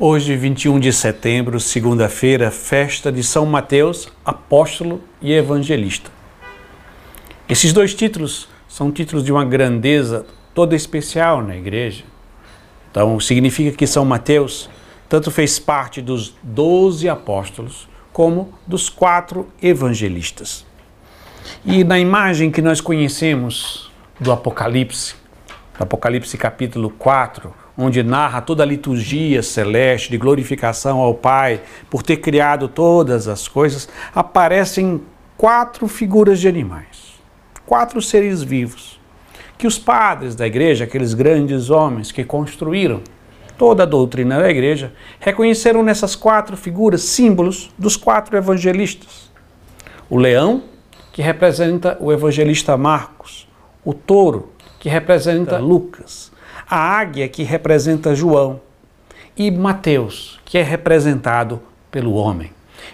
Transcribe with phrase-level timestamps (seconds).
[0.00, 6.08] Hoje, 21 de setembro, segunda-feira, festa de São Mateus, apóstolo e evangelista.
[7.48, 10.24] Esses dois títulos são títulos de uma grandeza
[10.54, 12.04] toda especial na igreja.
[12.88, 14.70] Então, significa que São Mateus
[15.08, 20.64] tanto fez parte dos doze apóstolos como dos quatro evangelistas.
[21.64, 23.90] E na imagem que nós conhecemos
[24.20, 25.16] do Apocalipse,
[25.76, 32.16] Apocalipse capítulo 4, onde narra toda a liturgia celeste de glorificação ao Pai por ter
[32.16, 35.00] criado todas as coisas, aparecem
[35.36, 37.20] quatro figuras de animais,
[37.64, 38.98] quatro seres vivos,
[39.56, 43.00] que os padres da igreja, aqueles grandes homens que construíram
[43.56, 49.30] toda a doutrina da igreja, reconheceram nessas quatro figuras símbolos dos quatro evangelistas.
[50.10, 50.64] O leão,
[51.12, 53.48] que representa o evangelista Marcos,
[53.84, 56.32] o touro, que representa Lucas,
[56.68, 58.60] a águia, que representa João,
[59.36, 62.50] e Mateus, que é representado pelo homem.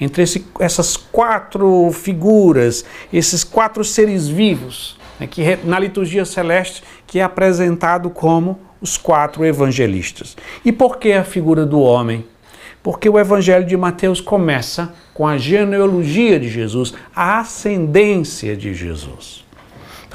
[0.00, 7.18] Entre esse, essas quatro figuras, esses quatro seres vivos, né, que na liturgia celeste, que
[7.18, 10.36] é apresentado como os quatro evangelistas.
[10.64, 12.24] E por que a figura do homem?
[12.82, 19.45] Porque o evangelho de Mateus começa com a genealogia de Jesus, a ascendência de Jesus.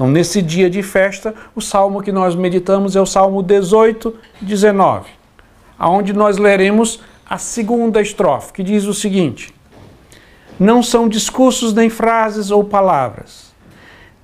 [0.01, 5.11] Então, nesse dia de festa, o salmo que nós meditamos é o Salmo 18, 19,
[5.77, 9.53] aonde nós leremos a segunda estrofe, que diz o seguinte:
[10.59, 13.53] Não são discursos nem frases ou palavras,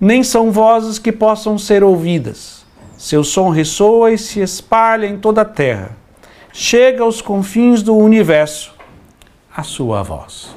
[0.02, 2.66] nem são vozes que possam ser ouvidas.
[2.97, 5.95] Seu som ressoa e se espalha em toda a terra.
[6.52, 8.73] Chega aos confins do universo
[9.56, 10.56] a sua voz.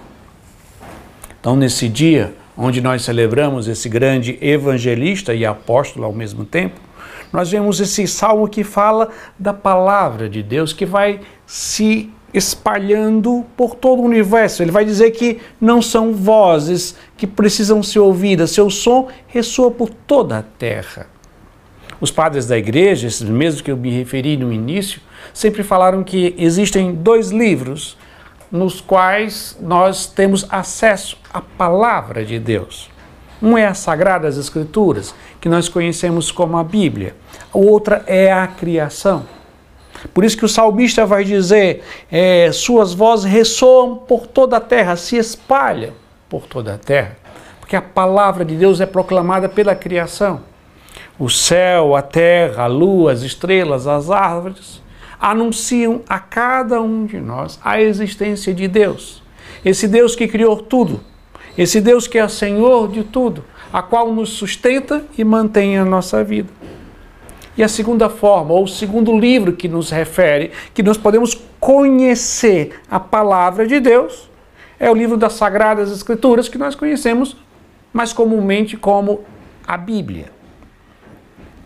[1.39, 6.81] Então, nesse dia, onde nós celebramos esse grande evangelista e apóstolo ao mesmo tempo,
[7.33, 13.75] nós vemos esse salmo que fala da palavra de Deus que vai se espalhando por
[13.75, 14.63] todo o universo.
[14.63, 19.91] Ele vai dizer que não são vozes que precisam ser ouvidas, seu som ressoa por
[19.91, 21.07] toda a terra.
[22.01, 25.01] Os padres da igreja, esses mesmos que eu me referi no início,
[25.35, 27.97] sempre falaram que existem dois livros
[28.51, 32.91] nos quais nós temos acesso à palavra de Deus.
[33.43, 37.15] Um é as Sagradas Escrituras, que nós conhecemos como a Bíblia.
[37.55, 39.25] A outra é a criação.
[40.13, 44.97] Por isso que o salmista vai dizer: é, suas vozes ressoam por toda a terra,
[44.97, 45.93] se espalham
[46.29, 47.17] por toda a terra.
[47.61, 50.43] Porque a palavra de Deus é proclamada pela criação.
[51.19, 54.83] O céu, a terra, a lua, as estrelas, as árvores,
[55.21, 59.23] anunciam a cada um de nós a existência de Deus.
[59.65, 61.01] Esse Deus que criou tudo,
[61.59, 66.25] esse Deus que é Senhor de tudo, a qual nos sustenta e mantém a nossa
[66.25, 66.49] vida.
[67.57, 72.81] E a segunda forma, ou o segundo livro que nos refere, que nós podemos conhecer
[72.91, 74.31] a palavra de Deus,
[74.79, 77.37] é o livro das Sagradas Escrituras, que nós conhecemos
[77.93, 79.25] mais comumente como
[79.67, 80.40] a Bíblia.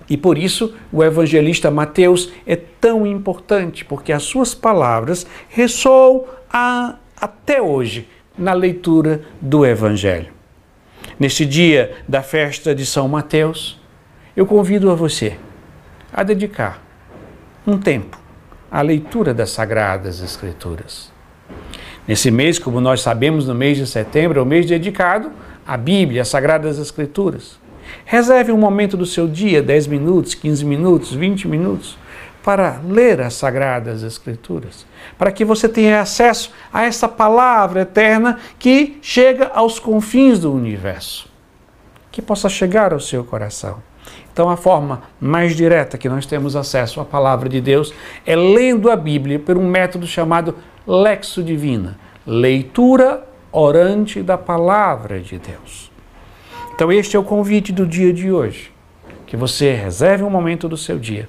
[0.08, 6.96] E por isso o evangelista Mateus é tão importante, porque as suas palavras ressoam a,
[7.16, 10.32] até hoje na leitura do Evangelho.
[11.18, 13.80] Neste dia da festa de São Mateus,
[14.36, 15.38] eu convido a você
[16.12, 16.82] a dedicar
[17.66, 18.18] um tempo
[18.70, 21.12] à leitura das Sagradas Escrituras.
[22.06, 25.30] Nesse mês, como nós sabemos, no mês de setembro, é o mês dedicado
[25.66, 27.58] à Bíblia, às Sagradas Escrituras.
[28.04, 31.98] Reserve um momento do seu dia, 10 minutos, 15 minutos, 20 minutos,
[32.42, 34.86] para ler as Sagradas Escrituras,
[35.16, 41.28] para que você tenha acesso a essa palavra eterna que chega aos confins do universo,
[42.12, 43.82] que possa chegar ao seu coração.
[44.32, 47.94] Então, a forma mais direta que nós temos acesso à palavra de Deus
[48.26, 50.56] é lendo a Bíblia por um método chamado
[50.86, 51.96] Lexo Divina
[52.26, 55.92] leitura orante da palavra de Deus.
[56.74, 58.72] Então, este é o convite do dia de hoje.
[59.26, 61.28] Que você reserve um momento do seu dia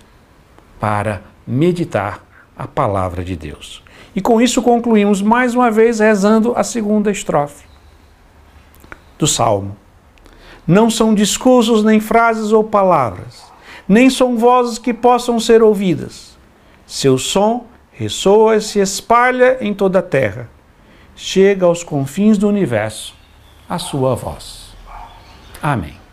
[0.79, 2.25] para meditar
[2.57, 3.83] a palavra de Deus.
[4.15, 7.63] E com isso concluímos mais uma vez rezando a segunda estrofe
[9.19, 9.77] do Salmo.
[10.65, 13.43] Não são discursos, nem frases ou palavras,
[13.87, 16.35] nem são vozes que possam ser ouvidas.
[16.87, 20.49] Seu som ressoa e se espalha em toda a terra.
[21.15, 23.13] Chega aos confins do universo
[23.69, 24.64] a sua voz.
[25.65, 26.04] Amém.